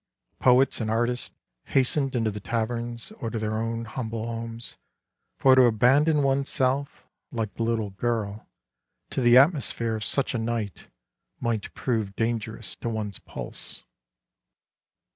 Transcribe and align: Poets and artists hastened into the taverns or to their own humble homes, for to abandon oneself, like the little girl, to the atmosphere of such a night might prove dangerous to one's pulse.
Poets 0.39 0.81
and 0.81 0.89
artists 0.89 1.35
hastened 1.65 2.15
into 2.15 2.31
the 2.31 2.39
taverns 2.39 3.11
or 3.19 3.29
to 3.29 3.37
their 3.37 3.53
own 3.59 3.85
humble 3.85 4.25
homes, 4.25 4.77
for 5.37 5.53
to 5.53 5.65
abandon 5.65 6.23
oneself, 6.23 7.05
like 7.31 7.53
the 7.53 7.61
little 7.61 7.91
girl, 7.91 8.47
to 9.11 9.21
the 9.21 9.37
atmosphere 9.37 9.95
of 9.95 10.03
such 10.03 10.33
a 10.33 10.39
night 10.39 10.87
might 11.39 11.71
prove 11.75 12.15
dangerous 12.15 12.73
to 12.77 12.89
one's 12.89 13.19
pulse. 13.19 13.83